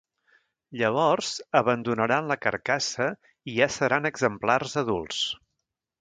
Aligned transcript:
Llavors 0.79 1.27
abandonaran 1.59 2.31
la 2.31 2.37
carcassa 2.45 3.07
i 3.53 3.59
ja 3.59 3.71
seran 3.77 4.11
exemplars 4.13 4.75
adults. 4.85 5.25